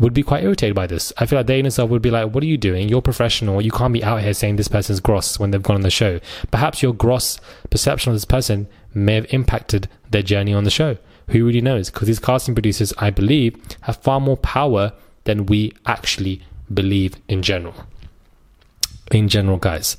would 0.00 0.14
be 0.14 0.22
quite 0.22 0.42
irritated 0.42 0.74
by 0.74 0.86
this. 0.86 1.12
I 1.18 1.26
feel 1.26 1.38
like 1.38 1.46
they 1.46 1.60
in 1.60 1.66
itself 1.66 1.90
would 1.90 2.02
be 2.02 2.10
like, 2.10 2.32
what 2.32 2.42
are 2.42 2.46
you 2.46 2.56
doing? 2.56 2.88
You're 2.88 3.02
professional. 3.02 3.60
You 3.60 3.70
can't 3.70 3.92
be 3.92 4.02
out 4.02 4.22
here 4.22 4.32
saying 4.32 4.56
this 4.56 4.66
person's 4.66 4.98
gross 4.98 5.38
when 5.38 5.50
they've 5.50 5.62
gone 5.62 5.76
on 5.76 5.82
the 5.82 5.90
show. 5.90 6.20
Perhaps 6.50 6.82
your 6.82 6.94
gross 6.94 7.38
perception 7.68 8.10
of 8.10 8.16
this 8.16 8.24
person 8.24 8.66
may 8.94 9.14
have 9.14 9.26
impacted 9.28 9.88
their 10.10 10.22
journey 10.22 10.54
on 10.54 10.64
the 10.64 10.70
show. 10.70 10.96
Who 11.28 11.46
really 11.46 11.60
knows? 11.60 11.90
Because 11.90 12.08
these 12.08 12.18
casting 12.18 12.54
producers, 12.54 12.94
I 12.96 13.10
believe, 13.10 13.56
have 13.82 13.98
far 13.98 14.20
more 14.20 14.38
power 14.38 14.92
than 15.24 15.46
we 15.46 15.72
actually 15.84 16.42
believe 16.72 17.16
in 17.28 17.42
general. 17.42 17.74
In 19.12 19.28
general, 19.28 19.58
guys. 19.58 19.98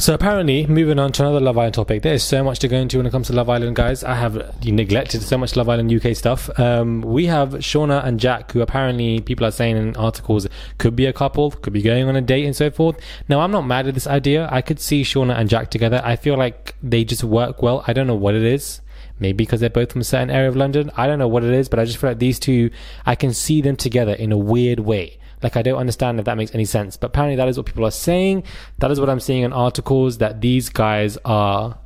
So 0.00 0.14
apparently, 0.14 0.64
moving 0.68 1.00
on 1.00 1.10
to 1.10 1.22
another 1.24 1.40
Love 1.40 1.58
Island 1.58 1.74
topic, 1.74 2.02
there 2.02 2.14
is 2.14 2.22
so 2.22 2.44
much 2.44 2.60
to 2.60 2.68
go 2.68 2.76
into 2.76 2.98
when 2.98 3.06
it 3.06 3.10
comes 3.10 3.26
to 3.26 3.32
Love 3.32 3.50
Island, 3.50 3.74
guys. 3.74 4.04
I 4.04 4.14
have 4.14 4.64
neglected 4.64 5.22
so 5.22 5.36
much 5.36 5.56
Love 5.56 5.68
Island 5.68 5.92
UK 5.92 6.14
stuff. 6.14 6.48
Um, 6.56 7.00
we 7.02 7.26
have 7.26 7.50
Shaughna 7.54 8.04
and 8.06 8.20
Jack, 8.20 8.52
who 8.52 8.60
apparently 8.60 9.20
people 9.20 9.44
are 9.44 9.50
saying 9.50 9.76
in 9.76 9.96
articles 9.96 10.46
could 10.78 10.94
be 10.94 11.06
a 11.06 11.12
couple, 11.12 11.50
could 11.50 11.72
be 11.72 11.82
going 11.82 12.08
on 12.08 12.14
a 12.14 12.20
date 12.20 12.44
and 12.44 12.54
so 12.54 12.70
forth. 12.70 12.96
Now, 13.28 13.40
I'm 13.40 13.50
not 13.50 13.62
mad 13.62 13.88
at 13.88 13.94
this 13.94 14.06
idea. 14.06 14.48
I 14.52 14.62
could 14.62 14.78
see 14.78 15.02
Shaughna 15.02 15.34
and 15.36 15.50
Jack 15.50 15.68
together. 15.68 16.00
I 16.04 16.14
feel 16.14 16.36
like 16.36 16.76
they 16.80 17.02
just 17.02 17.24
work 17.24 17.60
well. 17.60 17.82
I 17.88 17.92
don't 17.92 18.06
know 18.06 18.14
what 18.14 18.36
it 18.36 18.44
is. 18.44 18.80
Maybe 19.18 19.38
because 19.38 19.58
they're 19.58 19.68
both 19.68 19.90
from 19.90 20.02
a 20.02 20.04
certain 20.04 20.30
area 20.30 20.48
of 20.48 20.54
London. 20.54 20.92
I 20.96 21.08
don't 21.08 21.18
know 21.18 21.26
what 21.26 21.42
it 21.42 21.52
is, 21.52 21.68
but 21.68 21.80
I 21.80 21.84
just 21.84 21.98
feel 21.98 22.10
like 22.10 22.20
these 22.20 22.38
two, 22.38 22.70
I 23.04 23.16
can 23.16 23.34
see 23.34 23.60
them 23.60 23.74
together 23.74 24.12
in 24.12 24.30
a 24.30 24.38
weird 24.38 24.78
way. 24.78 25.18
Like, 25.42 25.56
I 25.56 25.62
don't 25.62 25.78
understand 25.78 26.18
if 26.18 26.24
that 26.26 26.36
makes 26.36 26.54
any 26.54 26.64
sense. 26.64 26.96
But 26.96 27.08
apparently, 27.08 27.36
that 27.36 27.48
is 27.48 27.56
what 27.56 27.66
people 27.66 27.84
are 27.86 27.90
saying. 27.90 28.44
That 28.78 28.90
is 28.90 29.00
what 29.00 29.08
I'm 29.08 29.20
seeing 29.20 29.42
in 29.42 29.52
articles 29.52 30.18
that 30.18 30.40
these 30.40 30.68
guys 30.68 31.16
are, 31.24 31.78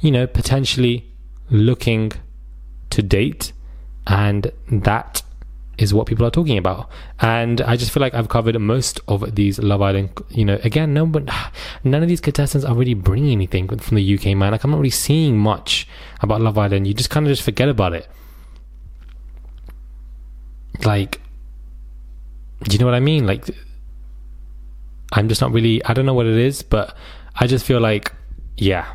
you 0.00 0.10
know, 0.10 0.26
potentially 0.26 1.12
looking 1.50 2.12
to 2.90 3.02
date. 3.02 3.52
And 4.06 4.50
that 4.70 5.22
is 5.78 5.92
what 5.92 6.06
people 6.06 6.26
are 6.26 6.30
talking 6.30 6.58
about. 6.58 6.90
And 7.20 7.60
I 7.60 7.76
just 7.76 7.90
feel 7.90 8.00
like 8.00 8.14
I've 8.14 8.28
covered 8.28 8.58
most 8.60 9.00
of 9.08 9.34
these 9.34 9.58
Love 9.58 9.82
Island. 9.82 10.10
You 10.30 10.44
know, 10.44 10.58
again, 10.62 10.94
no, 10.94 11.06
but 11.06 11.28
none 11.84 12.02
of 12.02 12.08
these 12.08 12.20
contestants 12.20 12.64
are 12.64 12.74
really 12.74 12.94
bringing 12.94 13.32
anything 13.32 13.68
from 13.78 13.96
the 13.96 14.14
UK, 14.14 14.36
man. 14.36 14.52
Like, 14.52 14.64
I'm 14.64 14.70
not 14.70 14.78
really 14.78 14.90
seeing 14.90 15.38
much 15.38 15.88
about 16.20 16.40
Love 16.40 16.58
Island. 16.58 16.86
You 16.86 16.94
just 16.94 17.10
kind 17.10 17.26
of 17.26 17.30
just 17.30 17.42
forget 17.42 17.68
about 17.68 17.92
it. 17.92 18.08
Like, 20.84 21.20
do 22.64 22.72
you 22.72 22.78
know 22.78 22.86
what 22.86 22.94
I 22.94 23.00
mean? 23.00 23.26
Like, 23.26 23.48
I'm 25.12 25.28
just 25.28 25.40
not 25.40 25.52
really, 25.52 25.84
I 25.84 25.94
don't 25.94 26.06
know 26.06 26.14
what 26.14 26.26
it 26.26 26.36
is, 26.36 26.62
but 26.62 26.96
I 27.36 27.46
just 27.46 27.64
feel 27.64 27.80
like, 27.80 28.12
yeah. 28.56 28.94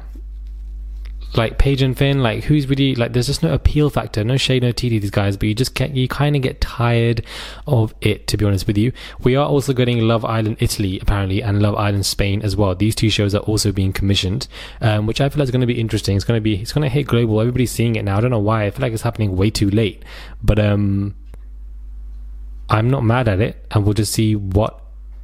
Like 1.35 1.59
Paige 1.59 1.83
and 1.83 1.95
Finn, 1.95 2.23
like 2.23 2.45
who's 2.45 2.67
really 2.67 2.95
like? 2.95 3.13
There's 3.13 3.27
just 3.27 3.43
no 3.43 3.53
appeal 3.53 3.91
factor, 3.91 4.23
no 4.23 4.35
shade, 4.35 4.63
no 4.63 4.71
tea 4.71 4.89
to 4.89 4.99
these 4.99 5.11
guys. 5.11 5.37
But 5.37 5.47
you 5.47 5.53
just 5.53 5.75
can't, 5.75 5.95
you 5.95 6.07
kind 6.07 6.35
of 6.35 6.41
get 6.41 6.59
tired 6.59 7.23
of 7.67 7.93
it. 8.01 8.25
To 8.29 8.37
be 8.37 8.45
honest 8.45 8.65
with 8.65 8.79
you, 8.79 8.91
we 9.21 9.35
are 9.35 9.45
also 9.45 9.71
getting 9.71 9.99
Love 9.99 10.25
Island 10.25 10.57
Italy 10.59 10.99
apparently, 10.99 11.43
and 11.43 11.61
Love 11.61 11.75
Island 11.75 12.07
Spain 12.07 12.41
as 12.41 12.55
well. 12.55 12.73
These 12.73 12.95
two 12.95 13.11
shows 13.11 13.35
are 13.35 13.41
also 13.41 13.71
being 13.71 13.93
commissioned, 13.93 14.47
um, 14.81 15.05
which 15.05 15.21
I 15.21 15.29
feel 15.29 15.43
is 15.43 15.51
going 15.51 15.61
to 15.61 15.67
be 15.67 15.79
interesting. 15.79 16.15
It's 16.15 16.25
going 16.25 16.37
to 16.37 16.41
be, 16.41 16.59
it's 16.59 16.73
going 16.73 16.81
to 16.81 16.89
hit 16.89 17.05
global. 17.05 17.39
Everybody's 17.39 17.71
seeing 17.71 17.95
it 17.95 18.03
now. 18.03 18.17
I 18.17 18.21
don't 18.21 18.31
know 18.31 18.39
why. 18.39 18.65
I 18.65 18.71
feel 18.71 18.81
like 18.81 18.93
it's 18.93 19.03
happening 19.03 19.35
way 19.35 19.51
too 19.51 19.69
late, 19.69 20.03
but 20.41 20.57
um, 20.57 21.13
I'm 22.69 22.89
not 22.89 23.03
mad 23.03 23.27
at 23.27 23.39
it, 23.39 23.65
and 23.71 23.83
we'll 23.83 23.93
just 23.93 24.13
see 24.13 24.35
what 24.35 24.79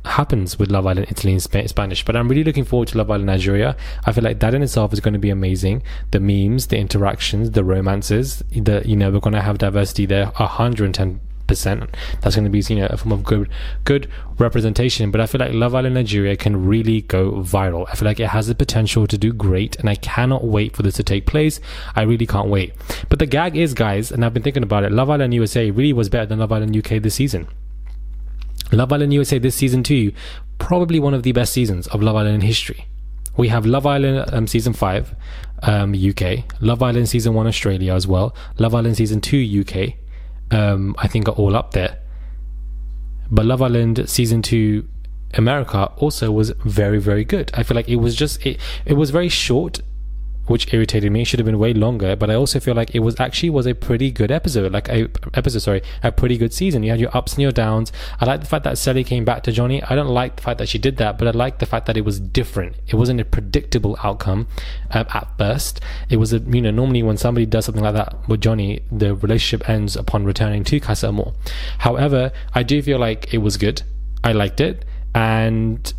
happens 0.05 0.59
with 0.59 0.69
Love 0.69 0.85
Island 0.85 1.07
Italy 1.09 1.33
and 1.33 1.41
Sp- 1.41 1.67
Spanish. 1.67 2.05
But 2.05 2.15
I'm 2.15 2.27
really 2.27 2.43
looking 2.43 2.63
forward 2.63 2.87
to 2.89 2.97
Love 2.97 3.09
Island 3.09 3.25
Nigeria. 3.25 3.75
I 4.05 4.11
feel 4.11 4.23
like 4.23 4.39
that 4.39 4.53
in 4.53 4.61
itself 4.61 4.93
is 4.93 4.99
going 4.99 5.13
to 5.13 5.19
be 5.19 5.29
amazing. 5.29 5.83
The 6.11 6.19
memes, 6.19 6.67
the 6.67 6.77
interactions, 6.77 7.51
the 7.51 7.63
romances. 7.63 8.43
The 8.51 8.83
you 8.85 8.95
know 8.95 9.11
we're 9.11 9.19
going 9.19 9.33
to 9.33 9.41
have 9.41 9.57
diversity 9.57 10.05
there, 10.05 10.27
110 10.37 11.19
percent. 11.47 11.89
That's 12.21 12.35
going 12.35 12.45
to 12.45 12.49
be 12.51 12.59
you 12.73 12.81
know 12.81 12.87
a 12.89 12.97
form 12.97 13.11
of 13.11 13.23
good 13.23 13.49
good 13.83 14.09
representation. 14.37 15.11
But 15.11 15.21
I 15.21 15.25
feel 15.25 15.39
like 15.39 15.53
Love 15.53 15.75
Island 15.75 15.95
Nigeria 15.95 16.35
can 16.35 16.65
really 16.65 17.01
go 17.01 17.31
viral. 17.43 17.85
I 17.89 17.95
feel 17.95 18.05
like 18.05 18.19
it 18.19 18.29
has 18.29 18.47
the 18.47 18.55
potential 18.55 19.07
to 19.07 19.17
do 19.17 19.33
great, 19.33 19.75
and 19.77 19.89
I 19.89 19.95
cannot 19.95 20.45
wait 20.45 20.75
for 20.75 20.83
this 20.83 20.95
to 20.95 21.03
take 21.03 21.25
place. 21.25 21.59
I 21.95 22.03
really 22.03 22.27
can't 22.27 22.49
wait. 22.49 22.73
But 23.09 23.19
the 23.19 23.25
gag 23.25 23.55
is, 23.55 23.73
guys, 23.73 24.11
and 24.11 24.23
I've 24.23 24.33
been 24.33 24.43
thinking 24.43 24.63
about 24.63 24.83
it. 24.83 24.91
Love 24.91 25.09
Island 25.09 25.33
USA 25.33 25.71
really 25.71 25.93
was 25.93 26.09
better 26.09 26.25
than 26.25 26.39
Love 26.39 26.51
Island 26.51 26.75
UK 26.75 27.01
this 27.01 27.15
season. 27.15 27.47
Love 28.71 28.91
Island 28.91 29.13
USA 29.13 29.37
this 29.37 29.55
season 29.55 29.83
too, 29.83 30.11
probably 30.57 30.99
one 30.99 31.13
of 31.13 31.23
the 31.23 31.31
best 31.31 31.53
seasons 31.53 31.87
of 31.87 32.01
Love 32.01 32.15
Island 32.15 32.35
in 32.35 32.41
history. 32.41 32.87
We 33.37 33.49
have 33.49 33.65
Love 33.65 33.85
Island 33.85 34.33
um, 34.33 34.47
season 34.47 34.73
five, 34.73 35.13
um, 35.61 35.93
UK, 35.93 36.45
Love 36.61 36.81
Island 36.81 37.09
season 37.09 37.33
one 37.33 37.47
Australia 37.47 37.93
as 37.93 38.07
well, 38.07 38.35
Love 38.57 38.73
Island 38.73 38.97
season 38.97 39.21
two 39.21 39.37
UK, 39.61 39.95
um, 40.51 40.95
I 40.97 41.07
think 41.07 41.27
are 41.27 41.33
all 41.33 41.55
up 41.55 41.71
there. 41.71 41.99
But 43.29 43.45
Love 43.45 43.61
Island 43.61 44.07
season 44.09 44.41
two 44.41 44.87
America 45.33 45.91
also 45.97 46.31
was 46.31 46.51
very 46.63 46.99
very 46.99 47.23
good. 47.25 47.51
I 47.53 47.63
feel 47.63 47.75
like 47.75 47.89
it 47.89 47.97
was 47.97 48.15
just 48.15 48.45
it 48.45 48.59
it 48.85 48.93
was 48.93 49.09
very 49.09 49.29
short 49.29 49.81
which 50.47 50.73
irritated 50.73 51.11
me. 51.11 51.21
It 51.21 51.25
should 51.25 51.39
have 51.39 51.45
been 51.45 51.59
way 51.59 51.73
longer, 51.73 52.15
but 52.15 52.29
I 52.29 52.35
also 52.35 52.59
feel 52.59 52.75
like 52.75 52.93
it 52.93 52.99
was 52.99 53.19
actually 53.19 53.49
was 53.49 53.65
a 53.65 53.73
pretty 53.73 54.11
good 54.11 54.31
episode, 54.31 54.71
like 54.71 54.89
a 54.89 55.09
episode, 55.33 55.59
sorry, 55.59 55.81
a 56.03 56.11
pretty 56.11 56.37
good 56.37 56.53
season. 56.53 56.83
You 56.83 56.91
had 56.91 56.99
your 56.99 57.15
ups 57.15 57.33
and 57.33 57.41
your 57.41 57.51
downs. 57.51 57.91
I 58.19 58.25
like 58.25 58.41
the 58.41 58.45
fact 58.45 58.63
that 58.63 58.77
Sally 58.77 59.03
came 59.03 59.25
back 59.25 59.43
to 59.43 59.51
Johnny. 59.51 59.81
I 59.83 59.95
don't 59.95 60.09
like 60.09 60.37
the 60.37 60.41
fact 60.41 60.57
that 60.59 60.69
she 60.69 60.77
did 60.77 60.97
that, 60.97 61.17
but 61.17 61.27
I 61.27 61.31
like 61.31 61.59
the 61.59 61.65
fact 61.65 61.85
that 61.87 61.97
it 61.97 62.05
was 62.05 62.19
different. 62.19 62.75
It 62.87 62.95
wasn't 62.95 63.21
a 63.21 63.25
predictable 63.25 63.97
outcome 64.03 64.47
uh, 64.91 65.05
at 65.13 65.37
first. 65.37 65.81
It 66.09 66.17
was 66.17 66.33
a, 66.33 66.39
you 66.39 66.61
know, 66.61 66.71
normally 66.71 67.03
when 67.03 67.17
somebody 67.17 67.45
does 67.45 67.65
something 67.65 67.83
like 67.83 67.95
that 67.95 68.27
with 68.27 68.41
Johnny, 68.41 68.81
the 68.91 69.15
relationship 69.15 69.69
ends 69.69 69.95
upon 69.95 70.25
returning 70.25 70.63
to 70.65 70.79
Casa 70.79 71.07
Amor. 71.07 71.33
However, 71.79 72.31
I 72.53 72.63
do 72.63 72.81
feel 72.81 72.99
like 72.99 73.33
it 73.33 73.39
was 73.39 73.57
good. 73.57 73.81
I 74.23 74.31
liked 74.31 74.59
it. 74.59 74.85
And 75.13 75.93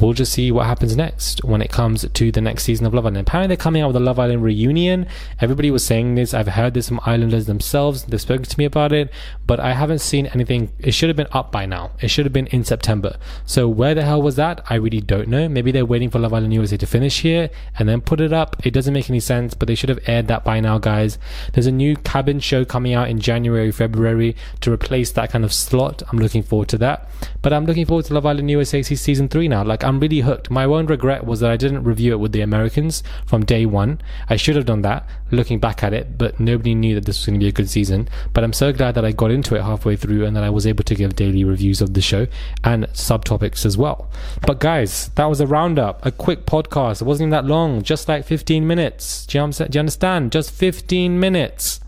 we'll 0.00 0.12
just 0.12 0.32
see 0.32 0.52
what 0.52 0.66
happens 0.66 0.96
next 0.96 1.42
when 1.44 1.62
it 1.62 1.70
comes 1.70 2.06
to 2.08 2.32
the 2.32 2.40
next 2.40 2.64
season 2.64 2.86
of 2.86 2.94
Love 2.94 3.06
Island. 3.06 3.26
Apparently, 3.26 3.48
they're 3.48 3.62
coming 3.62 3.82
out 3.82 3.88
with 3.88 3.96
a 3.96 4.00
Love 4.00 4.18
Island 4.18 4.42
reunion. 4.42 5.06
Everybody 5.40 5.70
was 5.70 5.84
saying 5.84 6.14
this. 6.14 6.34
I've 6.34 6.48
heard 6.48 6.74
this 6.74 6.88
from 6.88 7.00
Islanders 7.04 7.46
themselves. 7.46 8.04
They've 8.04 8.20
spoken 8.20 8.44
to 8.44 8.58
me 8.58 8.64
about 8.64 8.92
it, 8.92 9.10
but 9.46 9.60
I 9.60 9.72
haven't 9.72 10.00
seen 10.00 10.26
anything. 10.26 10.70
It 10.78 10.92
should 10.92 11.08
have 11.08 11.16
been 11.16 11.28
up 11.32 11.50
by 11.50 11.66
now. 11.66 11.92
It 12.00 12.08
should 12.08 12.26
have 12.26 12.32
been 12.32 12.46
in 12.48 12.64
September. 12.64 13.16
So 13.46 13.68
where 13.68 13.94
the 13.94 14.04
hell 14.04 14.22
was 14.22 14.36
that? 14.36 14.64
I 14.68 14.74
really 14.74 15.00
don't 15.00 15.28
know. 15.28 15.48
Maybe 15.48 15.72
they're 15.72 15.86
waiting 15.86 16.10
for 16.10 16.18
Love 16.18 16.34
Island 16.34 16.52
USA 16.54 16.76
to 16.76 16.86
finish 16.86 17.20
here 17.20 17.50
and 17.78 17.88
then 17.88 18.00
put 18.00 18.20
it 18.20 18.32
up. 18.32 18.56
It 18.64 18.72
doesn't 18.72 18.94
make 18.94 19.08
any 19.10 19.20
sense, 19.20 19.54
but 19.54 19.68
they 19.68 19.74
should 19.74 19.88
have 19.88 20.00
aired 20.06 20.28
that 20.28 20.44
by 20.44 20.60
now, 20.60 20.78
guys. 20.78 21.18
There's 21.52 21.66
a 21.66 21.72
new 21.72 21.96
cabin 21.96 22.40
show 22.40 22.64
coming 22.64 22.94
out 22.94 23.08
in 23.08 23.20
January, 23.20 23.72
February 23.72 24.36
to 24.60 24.72
replace 24.72 25.12
that 25.12 25.30
kind 25.30 25.44
of 25.44 25.52
slot. 25.52 26.02
I'm 26.10 26.18
looking 26.18 26.42
forward 26.42 26.68
to 26.68 26.78
that. 26.78 27.08
But 27.42 27.52
I'm 27.52 27.66
looking 27.66 27.86
forward 27.86 28.04
to 28.06 28.14
Love 28.14 28.26
Island 28.26 28.50
USA 28.50 28.82
season 28.82 29.28
three 29.28 29.48
now. 29.48 29.64
Like 29.64 29.77
I'm 29.84 30.00
really 30.00 30.20
hooked. 30.20 30.50
My 30.50 30.66
one 30.66 30.86
regret 30.86 31.24
was 31.24 31.40
that 31.40 31.50
I 31.50 31.56
didn't 31.56 31.84
review 31.84 32.12
it 32.12 32.20
with 32.20 32.32
the 32.32 32.40
Americans 32.40 33.02
from 33.26 33.44
day 33.44 33.66
one. 33.66 34.00
I 34.28 34.36
should 34.36 34.56
have 34.56 34.66
done 34.66 34.82
that, 34.82 35.08
looking 35.30 35.58
back 35.58 35.82
at 35.82 35.92
it, 35.92 36.18
but 36.18 36.38
nobody 36.40 36.74
knew 36.74 36.94
that 36.94 37.04
this 37.04 37.18
was 37.18 37.26
going 37.26 37.38
to 37.38 37.44
be 37.44 37.48
a 37.48 37.52
good 37.52 37.70
season. 37.70 38.08
But 38.32 38.44
I'm 38.44 38.52
so 38.52 38.72
glad 38.72 38.94
that 38.94 39.04
I 39.04 39.12
got 39.12 39.30
into 39.30 39.54
it 39.54 39.62
halfway 39.62 39.96
through 39.96 40.24
and 40.24 40.36
that 40.36 40.44
I 40.44 40.50
was 40.50 40.66
able 40.66 40.84
to 40.84 40.94
give 40.94 41.16
daily 41.16 41.44
reviews 41.44 41.80
of 41.80 41.94
the 41.94 42.00
show 42.00 42.26
and 42.64 42.84
subtopics 42.88 43.64
as 43.64 43.76
well. 43.76 44.10
But 44.46 44.60
guys, 44.60 45.08
that 45.14 45.26
was 45.26 45.40
a 45.40 45.46
roundup, 45.46 46.04
a 46.04 46.10
quick 46.10 46.46
podcast. 46.46 47.00
It 47.00 47.04
wasn't 47.04 47.28
even 47.28 47.30
that 47.30 47.44
long, 47.44 47.82
just 47.82 48.08
like 48.08 48.24
15 48.24 48.66
minutes. 48.66 49.26
Do 49.26 49.38
you, 49.38 49.52
do 49.52 49.66
you 49.72 49.80
understand? 49.80 50.32
Just 50.32 50.50
15 50.50 51.18
minutes. 51.18 51.80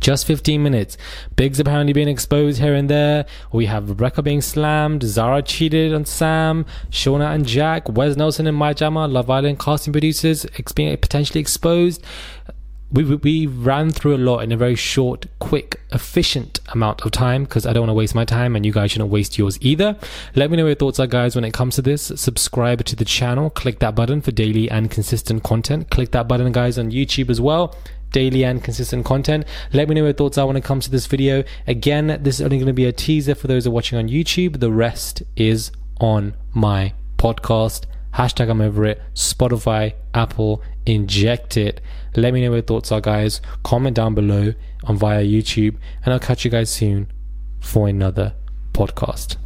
Just 0.00 0.26
15 0.26 0.62
minutes. 0.62 0.96
Biggs 1.36 1.60
apparently 1.60 1.92
being 1.92 2.08
exposed 2.08 2.60
here 2.60 2.74
and 2.74 2.88
there. 2.88 3.26
We 3.52 3.66
have 3.66 3.88
Rebecca 3.88 4.22
being 4.22 4.40
slammed. 4.40 5.02
Zara 5.02 5.42
cheated 5.42 5.94
on 5.94 6.04
Sam. 6.04 6.66
Shaughna 6.90 7.34
and 7.34 7.46
Jack. 7.46 7.88
Wes 7.88 8.16
Nelson 8.16 8.46
and 8.46 8.56
Maya 8.56 8.74
Jama. 8.74 9.08
Love 9.08 9.30
Island 9.30 9.58
casting 9.58 9.92
producers 9.92 10.46
being 10.74 10.96
potentially 10.96 11.40
exposed. 11.40 12.04
We, 12.92 13.02
we 13.16 13.46
ran 13.48 13.90
through 13.90 14.14
a 14.14 14.18
lot 14.18 14.40
in 14.40 14.52
a 14.52 14.56
very 14.56 14.76
short, 14.76 15.26
quick, 15.40 15.80
efficient 15.92 16.60
amount 16.68 17.04
of 17.04 17.10
time 17.10 17.42
because 17.42 17.66
I 17.66 17.72
don't 17.72 17.82
want 17.82 17.90
to 17.90 17.94
waste 17.94 18.14
my 18.14 18.24
time 18.24 18.54
and 18.54 18.64
you 18.64 18.72
guys 18.72 18.92
shouldn't 18.92 19.10
waste 19.10 19.36
yours 19.38 19.58
either. 19.60 19.96
Let 20.36 20.52
me 20.52 20.56
know 20.56 20.66
your 20.66 20.76
thoughts 20.76 21.00
are, 21.00 21.08
guys, 21.08 21.34
when 21.34 21.44
it 21.44 21.52
comes 21.52 21.74
to 21.76 21.82
this. 21.82 22.12
Subscribe 22.14 22.84
to 22.84 22.94
the 22.94 23.04
channel. 23.04 23.50
Click 23.50 23.80
that 23.80 23.96
button 23.96 24.20
for 24.20 24.30
daily 24.30 24.70
and 24.70 24.88
consistent 24.88 25.42
content. 25.42 25.90
Click 25.90 26.12
that 26.12 26.28
button, 26.28 26.52
guys, 26.52 26.78
on 26.78 26.92
YouTube 26.92 27.28
as 27.28 27.40
well 27.40 27.74
daily 28.12 28.44
and 28.44 28.62
consistent 28.62 29.04
content. 29.04 29.44
Let 29.72 29.88
me 29.88 29.94
know 29.94 30.04
your 30.04 30.12
thoughts 30.12 30.38
are 30.38 30.46
when 30.46 30.56
it 30.56 30.64
comes 30.64 30.84
to 30.84 30.90
this 30.90 31.06
video. 31.06 31.44
Again, 31.66 32.18
this 32.22 32.36
is 32.36 32.42
only 32.42 32.58
going 32.58 32.66
to 32.66 32.72
be 32.72 32.86
a 32.86 32.92
teaser 32.92 33.34
for 33.34 33.46
those 33.46 33.64
who 33.64 33.70
are 33.70 33.74
watching 33.74 33.98
on 33.98 34.08
YouTube. 34.08 34.60
The 34.60 34.72
rest 34.72 35.22
is 35.36 35.70
on 36.00 36.34
my 36.54 36.94
podcast. 37.18 37.84
Hashtag 38.14 38.48
I'm 38.48 38.60
over 38.60 38.86
it. 38.86 39.02
Spotify, 39.14 39.94
Apple, 40.14 40.62
inject 40.86 41.56
it. 41.56 41.80
Let 42.14 42.32
me 42.32 42.40
know 42.40 42.52
your 42.54 42.62
thoughts 42.62 42.90
are, 42.90 43.00
guys. 43.00 43.42
Comment 43.62 43.94
down 43.94 44.14
below 44.14 44.54
on 44.84 44.96
via 44.96 45.22
YouTube, 45.22 45.76
and 46.04 46.14
I'll 46.14 46.20
catch 46.20 46.44
you 46.44 46.50
guys 46.50 46.70
soon 46.70 47.08
for 47.60 47.88
another 47.88 48.34
podcast. 48.72 49.36